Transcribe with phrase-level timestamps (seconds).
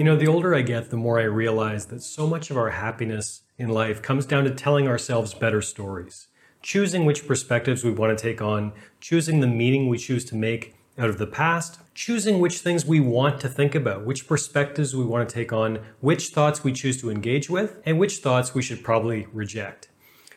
[0.00, 2.70] You know, the older I get, the more I realize that so much of our
[2.70, 6.28] happiness in life comes down to telling ourselves better stories,
[6.62, 10.74] choosing which perspectives we want to take on, choosing the meaning we choose to make
[10.96, 15.04] out of the past, choosing which things we want to think about, which perspectives we
[15.04, 18.62] want to take on, which thoughts we choose to engage with, and which thoughts we
[18.62, 19.89] should probably reject.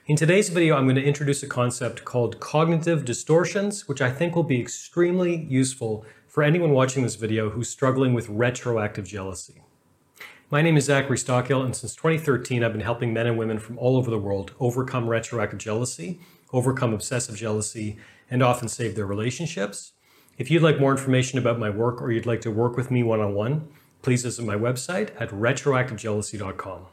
[0.05, 4.35] In today's video, I'm going to introduce a concept called cognitive distortions, which I think
[4.35, 9.63] will be extremely useful for anyone watching this video who's struggling with retroactive jealousy.
[10.49, 13.77] My name is Zachary Stockill, and since 2013, I've been helping men and women from
[13.77, 16.19] all over the world overcome retroactive jealousy,
[16.51, 17.95] overcome obsessive jealousy,
[18.29, 19.93] and often save their relationships.
[20.37, 23.03] If you'd like more information about my work or you'd like to work with me
[23.03, 23.69] one on one,
[24.01, 26.87] please visit my website at retroactivejealousy.com.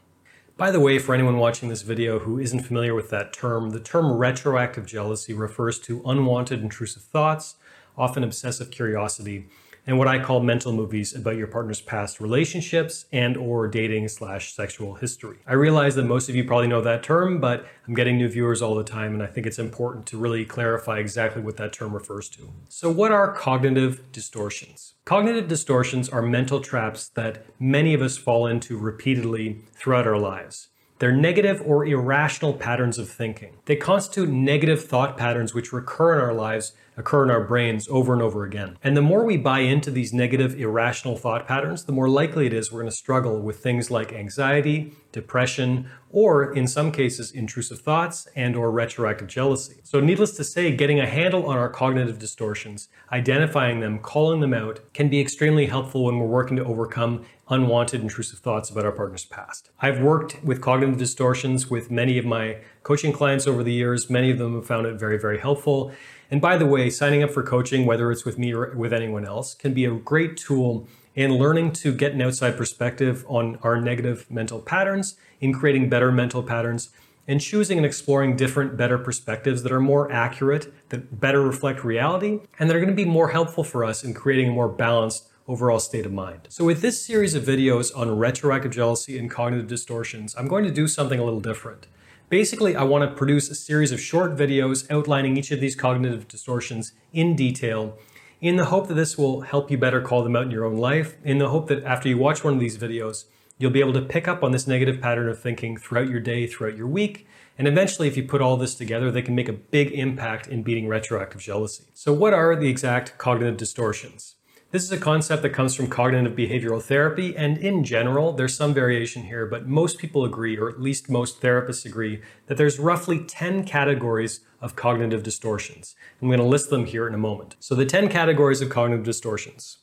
[0.61, 3.79] By the way, for anyone watching this video who isn't familiar with that term, the
[3.79, 7.55] term retroactive jealousy refers to unwanted intrusive thoughts,
[7.97, 9.47] often obsessive curiosity,
[9.87, 14.53] and what I call mental movies about your partner's past relationships and or dating slash
[14.53, 15.39] sexual history.
[15.47, 18.61] I realize that most of you probably know that term, but I'm getting new viewers
[18.61, 21.93] all the time, and I think it's important to really clarify exactly what that term
[21.93, 22.51] refers to.
[22.69, 24.93] So what are cognitive distortions?
[25.05, 30.67] Cognitive distortions are mental traps that many of us fall into repeatedly throughout our lives.
[30.99, 33.57] They're negative or irrational patterns of thinking.
[33.65, 38.13] They constitute negative thought patterns which recur in our lives occur in our brains over
[38.13, 38.77] and over again.
[38.83, 42.53] And the more we buy into these negative, irrational thought patterns, the more likely it
[42.53, 47.79] is we're going to struggle with things like anxiety, depression, or in some cases, intrusive
[47.79, 49.81] thoughts and or retroactive jealousy.
[49.83, 54.53] So needless to say, getting a handle on our cognitive distortions, identifying them, calling them
[54.53, 58.91] out, can be extremely helpful when we're working to overcome unwanted intrusive thoughts about our
[58.91, 59.71] partner's past.
[59.81, 64.09] I've worked with cognitive distortions with many of my coaching clients over the years.
[64.09, 65.91] Many of them have found it very, very helpful.
[66.31, 69.25] And by the way, signing up for coaching, whether it's with me or with anyone
[69.25, 73.81] else, can be a great tool in learning to get an outside perspective on our
[73.81, 76.89] negative mental patterns, in creating better mental patterns,
[77.27, 82.39] and choosing and exploring different, better perspectives that are more accurate, that better reflect reality,
[82.57, 85.27] and that are going to be more helpful for us in creating a more balanced
[85.47, 86.47] overall state of mind.
[86.49, 90.71] So, with this series of videos on retroactive jealousy and cognitive distortions, I'm going to
[90.71, 91.87] do something a little different.
[92.31, 96.29] Basically, I want to produce a series of short videos outlining each of these cognitive
[96.29, 97.97] distortions in detail
[98.39, 100.77] in the hope that this will help you better call them out in your own
[100.77, 103.25] life, in the hope that after you watch one of these videos,
[103.57, 106.47] you'll be able to pick up on this negative pattern of thinking throughout your day,
[106.47, 107.27] throughout your week,
[107.57, 110.63] and eventually, if you put all this together, they can make a big impact in
[110.63, 111.83] beating retroactive jealousy.
[111.93, 114.35] So, what are the exact cognitive distortions?
[114.71, 118.73] This is a concept that comes from cognitive behavioral therapy, and in general, there's some
[118.73, 123.19] variation here, but most people agree, or at least most therapists agree, that there's roughly
[123.19, 125.93] 10 categories of cognitive distortions.
[126.21, 127.57] I'm going to list them here in a moment.
[127.59, 129.79] So, the 10 categories of cognitive distortions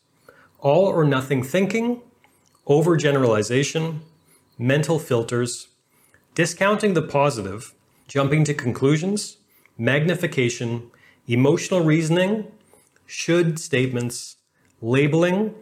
[0.59, 2.01] all or nothing thinking,
[2.67, 4.01] overgeneralization,
[4.59, 5.69] mental filters,
[6.35, 7.75] discounting the positive,
[8.09, 9.37] jumping to conclusions,
[9.77, 10.91] magnification,
[11.27, 12.51] emotional reasoning,
[13.07, 14.38] should statements,
[14.81, 15.55] labeling,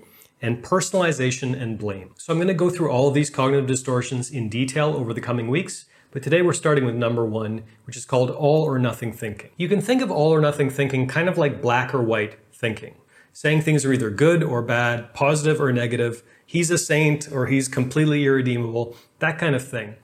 [0.42, 2.10] and personalization and blame.
[2.18, 5.20] So I'm going to go through all of these cognitive distortions in detail over the
[5.20, 5.86] coming weeks.
[6.10, 9.50] But today we're starting with number one, which is called all or nothing thinking.
[9.56, 12.96] You can think of all or nothing thinking kind of like black or white thinking,
[13.32, 17.68] saying things are either good or bad, positive or negative, he's a saint or he's
[17.68, 19.96] completely irredeemable, that kind of thing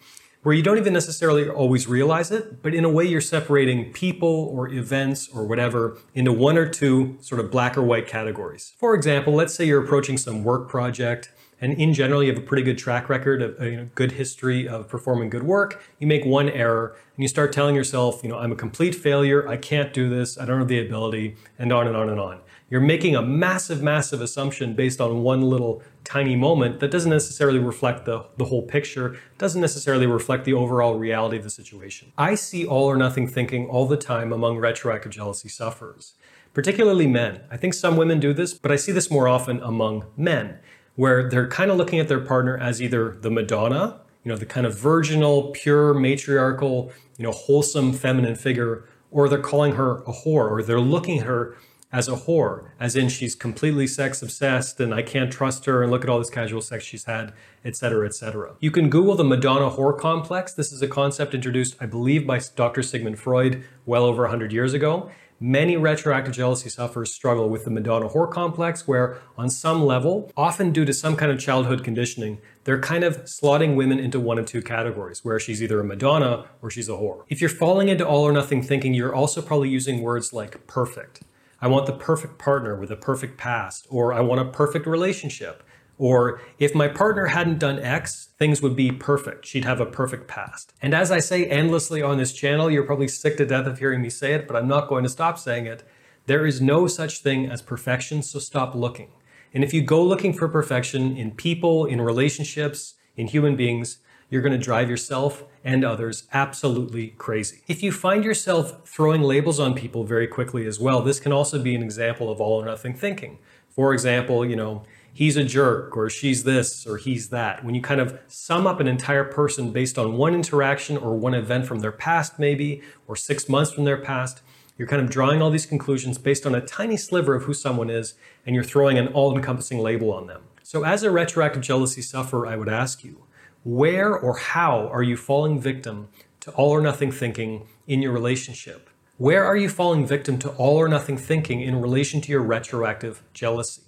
[0.42, 4.50] where you don't even necessarily always realize it, but in a way you're separating people
[4.52, 8.74] or events or whatever into one or two sort of black or white categories.
[8.78, 12.44] For example, let's say you're approaching some work project and in general you have a
[12.44, 15.82] pretty good track record of a you know, good history of performing good work.
[16.00, 19.48] You make one error and you start telling yourself you know i'm a complete failure.
[19.48, 20.38] I can't do this.
[20.38, 22.40] I don't have the ability and on and on and on
[22.72, 27.58] you're making a massive, massive assumption based on one little tiny moment that doesn't necessarily
[27.58, 32.10] reflect the, the whole picture, doesn't necessarily reflect the overall reality of the situation.
[32.16, 36.14] I see all or nothing thinking all the time among retroactive jealousy sufferers,
[36.54, 37.42] particularly men.
[37.50, 40.58] I think some women do this, but I see this more often among men,
[40.96, 44.46] where they're kind of looking at their partner as either the Madonna, you know, the
[44.46, 50.12] kind of virginal, pure, matriarchal, you know, wholesome feminine figure, or they're calling her a
[50.24, 51.54] whore, or they're looking at her
[51.92, 55.92] as a whore, as in she's completely sex obsessed and I can't trust her and
[55.92, 57.32] look at all this casual sex she's had,
[57.64, 58.54] etc., etc.
[58.60, 60.54] You can Google the Madonna whore complex.
[60.54, 62.82] This is a concept introduced, I believe, by Dr.
[62.82, 65.10] Sigmund Freud well over 100 years ago.
[65.38, 70.70] Many retroactive jealousy sufferers struggle with the Madonna whore complex, where, on some level, often
[70.70, 74.46] due to some kind of childhood conditioning, they're kind of slotting women into one of
[74.46, 77.24] two categories, where she's either a Madonna or she's a whore.
[77.28, 81.22] If you're falling into all or nothing thinking, you're also probably using words like perfect
[81.62, 85.62] I want the perfect partner with a perfect past, or I want a perfect relationship.
[85.96, 89.46] Or if my partner hadn't done X, things would be perfect.
[89.46, 90.72] She'd have a perfect past.
[90.82, 94.02] And as I say endlessly on this channel, you're probably sick to death of hearing
[94.02, 95.84] me say it, but I'm not going to stop saying it.
[96.26, 99.10] There is no such thing as perfection, so stop looking.
[99.54, 103.98] And if you go looking for perfection in people, in relationships, in human beings,
[104.32, 107.60] you're going to drive yourself and others absolutely crazy.
[107.68, 111.62] If you find yourself throwing labels on people very quickly as well, this can also
[111.62, 113.38] be an example of all or nothing thinking.
[113.68, 117.62] For example, you know, he's a jerk or she's this or he's that.
[117.62, 121.34] When you kind of sum up an entire person based on one interaction or one
[121.34, 124.40] event from their past, maybe, or six months from their past,
[124.78, 127.90] you're kind of drawing all these conclusions based on a tiny sliver of who someone
[127.90, 128.14] is,
[128.46, 130.44] and you're throwing an all encompassing label on them.
[130.62, 133.26] So, as a retroactive jealousy sufferer, I would ask you,
[133.64, 136.08] where or how are you falling victim
[136.40, 138.90] to all or nothing thinking in your relationship?
[139.18, 143.22] Where are you falling victim to all or nothing thinking in relation to your retroactive
[143.32, 143.82] jealousy?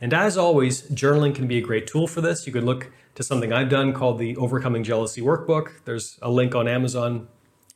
[0.00, 2.46] And as always, journaling can be a great tool for this.
[2.46, 5.84] You could look to something I've done called the Overcoming Jealousy Workbook.
[5.84, 7.28] There's a link on Amazon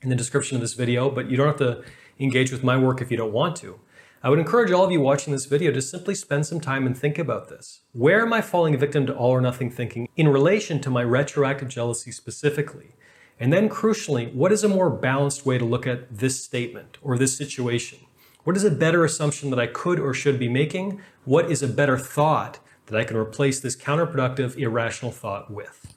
[0.02, 1.82] in the description of this video, but you don't have to
[2.18, 3.78] engage with my work if you don't want to.
[4.22, 6.94] I would encourage all of you watching this video to simply spend some time and
[6.94, 7.80] think about this.
[7.92, 11.68] Where am I falling victim to all or nothing thinking in relation to my retroactive
[11.68, 12.96] jealousy specifically?
[13.38, 17.16] And then, crucially, what is a more balanced way to look at this statement or
[17.16, 18.00] this situation?
[18.44, 21.00] What is a better assumption that I could or should be making?
[21.24, 25.96] What is a better thought that I can replace this counterproductive, irrational thought with?